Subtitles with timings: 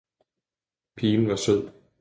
[0.95, 1.69] Pigen var sød.